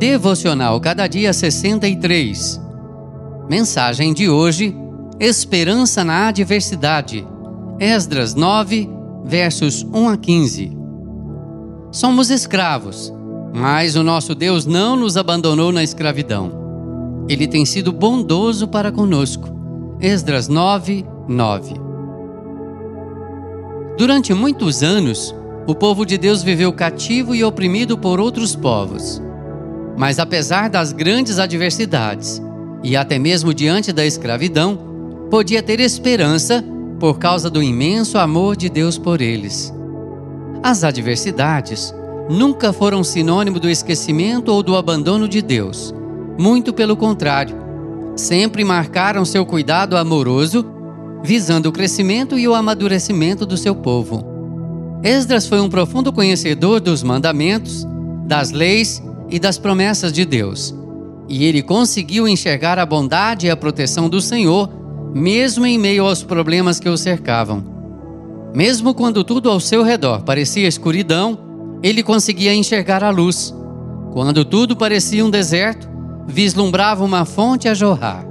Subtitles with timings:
[0.00, 2.58] Devocional Cada Dia 63.
[3.50, 4.74] Mensagem de hoje:
[5.20, 7.28] Esperança na Adversidade.
[7.78, 8.88] Esdras 9,
[9.26, 10.78] versos 1 a 15.
[11.92, 13.12] Somos escravos,
[13.54, 17.26] mas o nosso Deus não nos abandonou na escravidão.
[17.28, 19.50] Ele tem sido bondoso para conosco.
[20.00, 21.74] Esdras 9, 9.
[23.98, 25.34] Durante muitos anos,
[25.66, 29.20] o povo de Deus viveu cativo e oprimido por outros povos.
[30.00, 32.40] Mas apesar das grandes adversidades,
[32.82, 34.78] e até mesmo diante da escravidão,
[35.30, 36.64] podia ter esperança
[36.98, 39.70] por causa do imenso amor de Deus por eles.
[40.62, 41.94] As adversidades
[42.30, 45.94] nunca foram sinônimo do esquecimento ou do abandono de Deus.
[46.38, 47.54] Muito pelo contrário,
[48.16, 50.64] sempre marcaram seu cuidado amoroso,
[51.22, 54.24] visando o crescimento e o amadurecimento do seu povo.
[55.02, 57.86] Esdras foi um profundo conhecedor dos mandamentos,
[58.26, 60.74] das leis e das promessas de Deus.
[61.28, 64.68] E ele conseguiu enxergar a bondade e a proteção do Senhor,
[65.14, 67.64] mesmo em meio aos problemas que o cercavam.
[68.54, 71.38] Mesmo quando tudo ao seu redor parecia escuridão,
[71.82, 73.54] ele conseguia enxergar a luz.
[74.12, 75.88] Quando tudo parecia um deserto,
[76.26, 78.26] vislumbrava uma fonte a jorrar.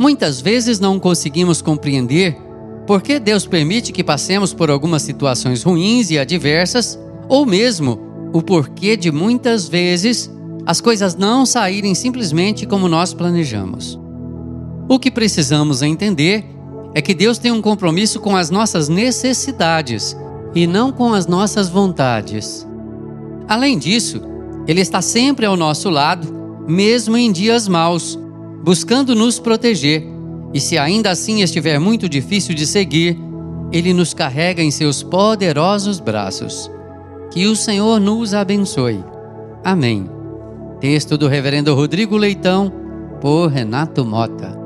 [0.00, 2.36] Muitas vezes não conseguimos compreender
[2.86, 8.42] por que Deus permite que passemos por algumas situações ruins e adversas, ou mesmo o
[8.42, 10.30] porquê de muitas vezes
[10.66, 13.98] as coisas não saírem simplesmente como nós planejamos.
[14.88, 16.44] O que precisamos entender
[16.94, 20.16] é que Deus tem um compromisso com as nossas necessidades
[20.54, 22.66] e não com as nossas vontades.
[23.48, 24.20] Além disso,
[24.66, 26.32] Ele está sempre ao nosso lado,
[26.68, 28.18] mesmo em dias maus,
[28.64, 30.04] buscando nos proteger.
[30.52, 33.16] E se ainda assim estiver muito difícil de seguir,
[33.72, 36.70] Ele nos carrega em seus poderosos braços.
[37.30, 39.04] Que o Senhor nos abençoe.
[39.64, 40.10] Amém.
[40.80, 42.72] Texto do Reverendo Rodrigo Leitão,
[43.20, 44.59] por Renato Mota.